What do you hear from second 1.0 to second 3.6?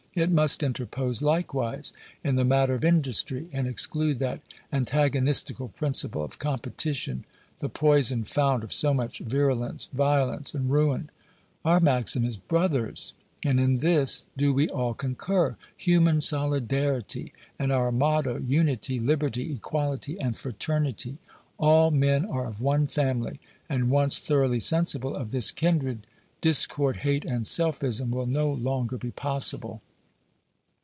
likewise in the matter of industry,